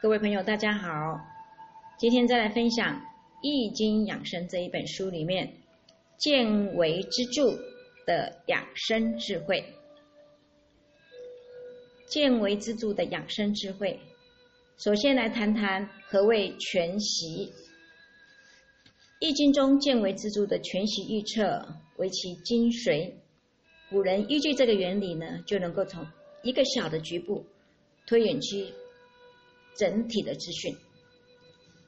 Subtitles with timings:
[0.00, 1.18] 各位朋友，大家好。
[1.98, 2.94] 今天再来分享
[3.42, 5.52] 《易经养生》这一本书里面
[6.16, 7.50] 见为之助
[8.06, 9.74] 的养生智慧。
[12.06, 13.98] 见为之助的养生智慧，
[14.76, 17.46] 首先来谈谈何谓全息。
[19.18, 23.12] 《易经》中见为之助的全息预测为其精髓。
[23.90, 26.06] 古人依据这个原理呢，就能够从
[26.44, 27.44] 一个小的局部
[28.06, 28.64] 推演出
[29.78, 30.76] 整体的资讯。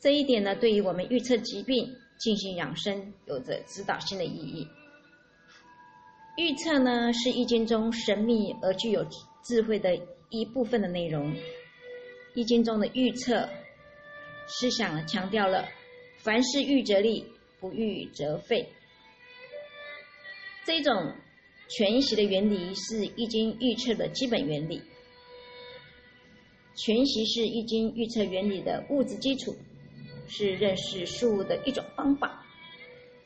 [0.00, 4.66] 这一点呢，对于我们预测疾病、进行养生有着指导性的意义。
[6.38, 9.06] 预测呢，是易经中神秘而具有
[9.44, 9.90] 智慧的
[10.30, 11.36] 一部分的内容。
[12.34, 13.46] 易经中的预测
[14.46, 15.68] 思想强调了
[16.22, 17.26] “凡事预则立，
[17.60, 18.66] 不预则废”。
[20.64, 21.12] 这种
[21.68, 24.80] 全息的原理是易经预测的基本原理。
[26.74, 29.56] 全息是易经预测原理的物质基础。
[30.28, 32.42] 是认识事物的一种方法，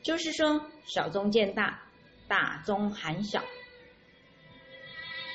[0.01, 1.81] 就是说小中见大，
[2.27, 3.41] 大中含小。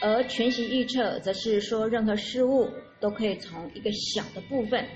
[0.03, 2.69] 而全息预测则是说任何事物
[3.01, 4.87] 都可以从一个小的部分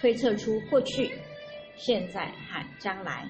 [0.00, 1.10] 推测出过去、
[1.76, 3.28] 现在和将来。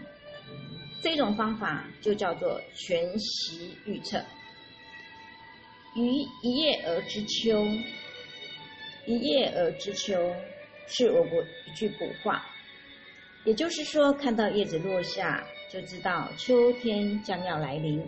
[1.03, 4.23] 这种方法就叫做全息预测。
[5.97, 7.67] 于一叶而知秋，
[9.07, 10.35] 一叶而知秋
[10.87, 12.45] 是我国一句古话。
[13.45, 18.03] 也就是说，看到叶子落下，就知道秋天将要来临。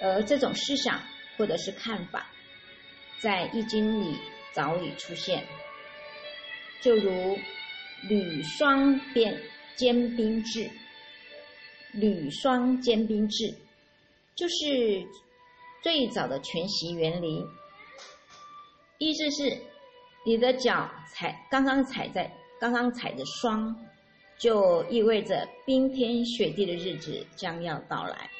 [0.00, 1.02] 而这种思想
[1.36, 2.30] 或者是看法，
[3.18, 4.16] 在《易经》里
[4.52, 5.44] 早已出现。
[6.80, 7.36] 就如
[8.08, 9.36] “履霜变
[9.74, 10.70] 坚冰制
[11.92, 13.52] ”，“履霜坚冰制”
[14.36, 15.04] 就是
[15.82, 17.44] 最早的全息原理，
[18.98, 19.56] 意思是
[20.24, 22.30] 你的脚踩刚刚踩在。
[22.58, 23.76] 刚刚踩着霜，
[24.38, 28.30] 就意味着冰天雪地的日子将要到来。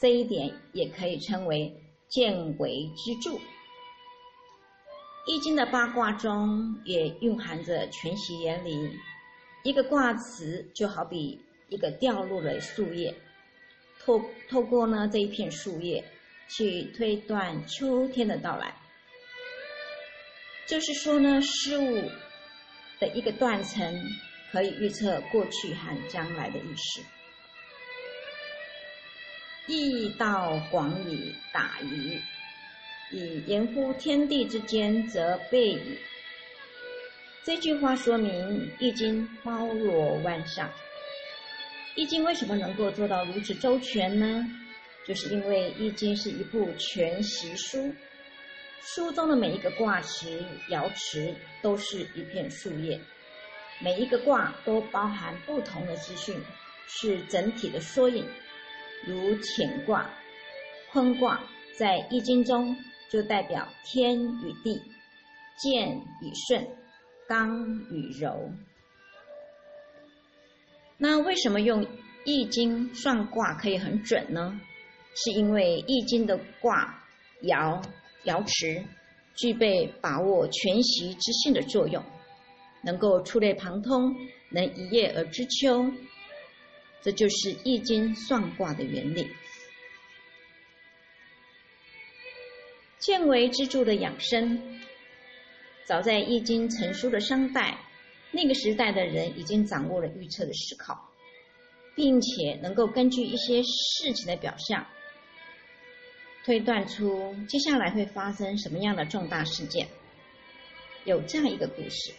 [0.00, 1.76] 这一点也可以称为
[2.06, 3.40] 见为之助。
[5.26, 8.96] 易经的八卦中也蕴含着全息原理。
[9.64, 13.12] 一个卦辞就好比一个掉落的树叶，
[13.98, 16.04] 透透过呢这一片树叶
[16.48, 18.72] 去推断秋天的到来。
[20.66, 22.10] 就是说呢，事物。
[22.98, 23.94] 的一个断层
[24.50, 27.02] 可以预测过去和将来的意识。
[29.66, 32.18] 易道广以大矣，
[33.12, 35.98] 以言乎天地之间，则备矣。
[37.44, 38.32] 这句话说明
[38.78, 40.66] 《易经》包罗万象。
[41.96, 44.42] 《易经》为什么能够做到如此周全呢？
[45.06, 47.94] 就是因为《易经》是一部全习书。
[48.86, 53.00] 书中的每一个卦辞、爻辞都是一片树叶，
[53.80, 56.40] 每一个卦都包含不同的资讯，
[56.86, 58.24] 是整体的缩影。
[59.04, 60.08] 如乾卦、
[60.92, 61.40] 坤卦，
[61.76, 62.76] 在易经中
[63.10, 64.80] 就代表天与地、
[65.58, 66.64] 健与顺、
[67.26, 68.52] 刚与柔。
[70.96, 71.84] 那为什么用
[72.24, 74.60] 易经算卦可以很准呢？
[75.16, 77.02] 是因为易经的卦
[77.42, 77.82] 爻。
[78.26, 78.84] 爻辞
[79.34, 82.04] 具备把握全息之性的作用，
[82.82, 84.14] 能够触类旁通，
[84.50, 85.90] 能一叶而知秋，
[87.02, 89.28] 这就是易经算卦的原理。
[92.98, 94.80] 见为之助的养生，
[95.84, 97.78] 早在易经成书的商代，
[98.32, 100.98] 那个时代的人已经掌握了预测的思考，
[101.94, 104.84] 并且能够根据一些事情的表象。
[106.46, 109.88] 推断出接下来会发生什么样的重大事件，
[111.04, 112.14] 有这样一个故事，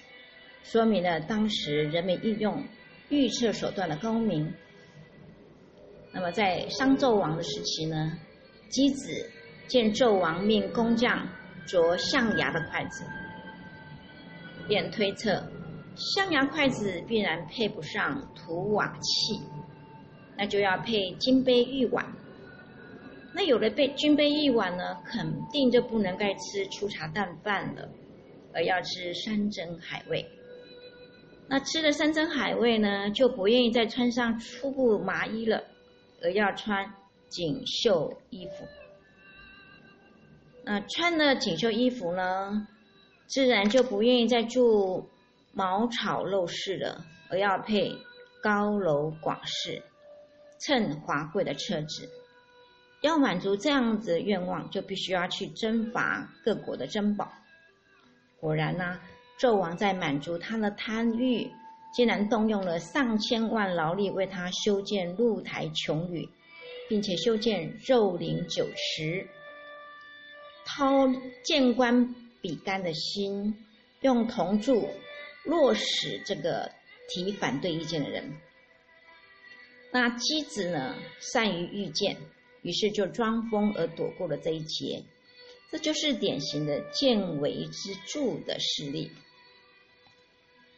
[0.66, 2.62] 说明了当时人们运用
[3.08, 4.54] 预测手段的高明。
[6.12, 8.20] 那么在商纣王的时期呢，
[8.70, 9.32] 箕子
[9.66, 11.30] 见纣王命工匠
[11.66, 13.06] 着象牙的筷子，
[14.68, 15.42] 便推测
[15.96, 19.40] 象牙筷子必然配不上土瓦器，
[20.38, 22.17] 那就要配金杯玉碗。
[23.38, 27.88] 那有了被金杯一碗呢，肯定就不能再吃粗茶淡饭了，
[28.52, 30.28] 而要吃山珍海味。
[31.48, 35.64] 那吃了山珍海味呢，就不愿意再穿上粗布麻衣了，
[36.24, 36.92] 而要穿
[37.30, 38.66] 锦绣衣服。
[40.66, 42.68] 那穿了锦绣衣服呢，
[43.28, 45.08] 自然就不愿意再住
[45.54, 47.96] 茅草陋室了，而要配
[48.42, 49.84] 高楼广室、
[50.60, 52.10] 乘华贵的车子。
[53.02, 57.32] 要满足这样子的愿望，就必须要去征伐各国的珍宝。
[58.40, 59.00] 果然呢，
[59.40, 61.50] 纣王在满足他的贪欲，
[61.94, 66.28] 竟然动用了上千万劳力为他修建露台琼宇，
[66.90, 69.28] 并且修建肉林酒池，
[70.66, 71.08] 掏
[71.44, 73.56] 谏官比干的心，
[74.02, 74.90] 用铜柱
[75.44, 76.72] 落实这个
[77.10, 78.32] 提反对意见的人。
[79.92, 82.18] 那姬子呢，善于预见，
[82.68, 85.02] 于是就装疯而躲过了这一劫。
[85.72, 89.10] 这就是典型的见微知著的事例。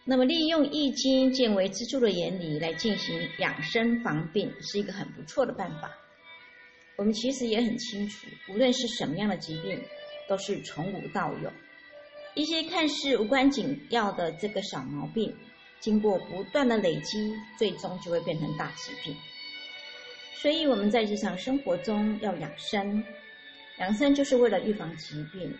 [0.05, 5.91] 那么，利用易经见微知著的原理来进行养生防病，是一个很不错的办法。
[6.95, 9.81] 我们其实也很清楚，无论是什么样的疾病，
[10.27, 11.51] 都是从无到有。
[12.35, 15.35] 一些看似无关紧要的这个小毛病，
[15.79, 19.15] 经过不断的累积，最终就会变成大疾病。
[20.41, 23.03] 所以我们在日常生活中要养生。
[23.79, 25.53] 养生就是为了预防疾病，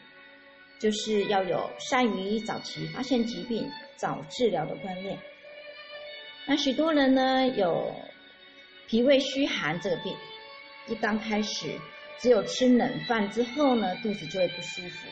[0.79, 5.17] 就是要有善于早期发现疾病、早治疗的观念。
[6.45, 7.93] 那许多人呢有
[8.87, 10.15] 脾胃虚寒这个病，
[10.87, 11.67] 一刚开始
[12.17, 15.07] 只有吃冷饭之后呢，肚子就会不舒服，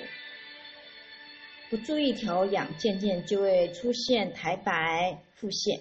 [1.69, 5.79] 不注意调养，渐渐就会出现苔白、腹泻。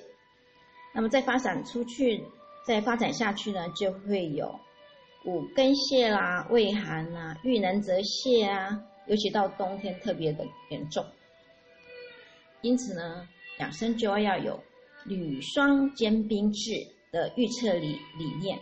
[0.93, 2.23] 那么再发展出去，
[2.67, 4.59] 再发展下去呢，就会有。
[5.25, 11.05] 五根泻啦、胃寒啦、遇冷则泻啊，尤其到冬天特别的严重。
[12.61, 13.27] 因此呢，
[13.59, 14.63] 养生就要要有
[15.05, 18.57] 履霜兼冰治的预测理理念，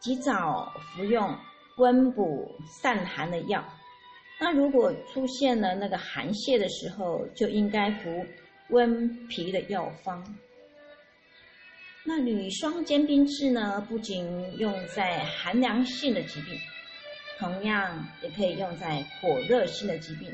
[0.00, 1.34] 及早服用
[1.78, 3.64] 温补散寒的药。
[4.38, 8.26] 那如果出现了那个寒泻的时候，就应该服
[8.68, 10.22] 温脾的药方。
[12.04, 14.26] 那女霜坚冰治呢，不仅
[14.58, 16.58] 用在寒凉性的疾病，
[17.38, 20.28] 同样也可以用在火热性的疾病。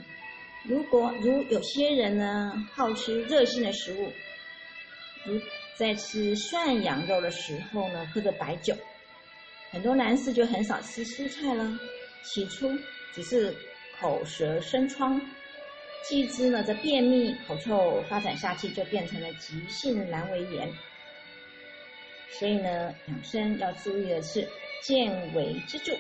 [0.65, 4.11] 如果如有些人呢，好吃热性的食物，
[5.25, 5.39] 如
[5.77, 8.75] 在吃涮羊肉的时候呢，喝着白酒，
[9.71, 11.79] 很多男士就很少吃蔬菜了。
[12.25, 12.69] 起初
[13.15, 13.55] 只是
[14.01, 15.21] 口舌生疮，
[16.09, 20.67] 继之呢，这便秘、口臭发展下去，就变成了急性阑尾炎。
[22.31, 24.47] 所以呢，养生要注意的是
[24.83, 25.93] 健胃之助，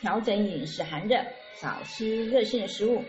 [0.00, 1.24] 调整饮食寒热，
[1.60, 3.02] 少吃热性的食物。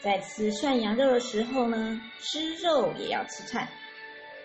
[0.00, 3.68] 在吃涮羊肉的时候呢，吃肉也要吃菜，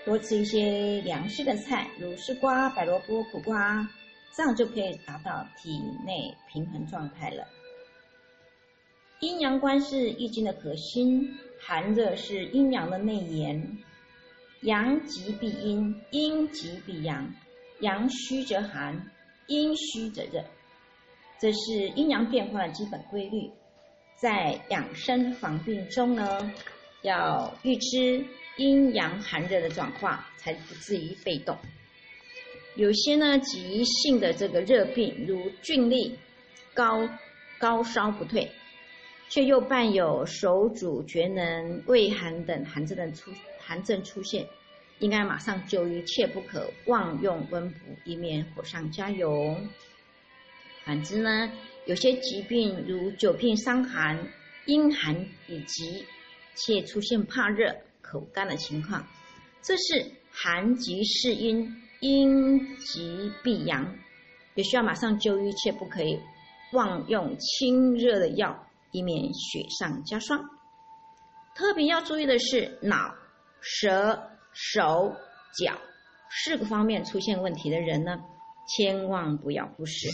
[0.05, 3.87] 多吃一些凉性的菜，如丝瓜、白萝卜、苦瓜，
[4.33, 7.45] 这样就可以达到体内平衡状态了。
[9.19, 13.77] 阴阳观是易经的核心，寒热是阴阳的内延。
[14.61, 17.33] 阳极必阴，阴极必阳，
[17.79, 19.09] 阳虚则寒，
[19.47, 20.43] 阴虚则热，
[21.39, 23.49] 这是阴阳变化的基本规律。
[24.17, 26.53] 在养生防病中呢，
[27.01, 28.23] 要预知
[28.57, 31.57] 阴阳寒热的转化，才不至于被动。
[32.75, 36.11] 有些呢急性的这个热病，如峻痢、
[36.75, 37.09] 高
[37.57, 38.51] 高烧不退，
[39.31, 43.31] 却又伴有手足厥能、畏寒等寒症的出。
[43.57, 44.45] 寒症出现，
[44.99, 49.55] 应该马上就医，切不可妄用温补，以免火上加油。
[50.83, 51.49] 反之呢，
[51.85, 54.19] 有些疾病如久病伤寒、
[54.65, 55.15] 阴寒
[55.47, 56.05] 以及
[56.55, 59.07] 且出现怕热、口干的情况，
[59.61, 63.95] 这是寒极是阴，阴极必阳，
[64.55, 66.19] 也需要马上就医，切不可以
[66.73, 70.39] 妄用清热的药，以免雪上加霜。
[71.55, 73.15] 特别要注意的是脑。
[73.63, 74.19] 舌、
[74.53, 75.15] 手、
[75.53, 75.77] 脚
[76.31, 78.19] 四个方面出现问题的人呢，
[78.67, 80.09] 千万不要忽视。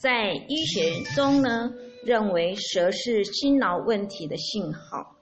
[0.00, 1.72] 在医学中呢，
[2.04, 5.16] 认为舌是心脑问题的信号，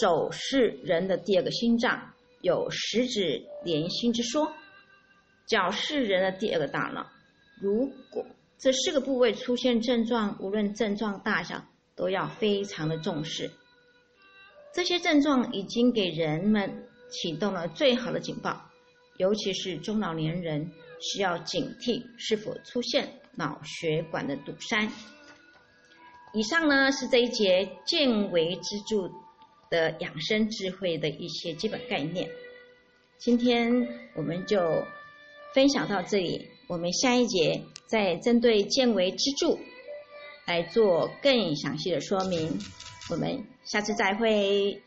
[0.00, 4.50] 手是人的第二个心脏，有十指连心之说。
[5.46, 7.06] 脚是人的第二个大脑。
[7.60, 8.24] 如果
[8.62, 11.64] 这四个部位出现症状，无论症状大小，
[11.96, 13.50] 都要非常的重视。
[14.72, 18.70] 这些症状已经给人们启动了最好的警报，
[19.16, 24.88] 尤其是中老年人需要警惕是否出现脑血管的堵塞。
[26.32, 29.10] 以上呢是这一节见微知著
[29.70, 32.30] 的养生智慧的一些基本概念。
[33.18, 34.84] 今天我们就
[35.52, 37.60] 分享到这里，我们下一节
[37.92, 39.58] 再针对见微知著
[40.46, 42.58] 来做更详细的说明。
[43.10, 44.80] 我们下次再会。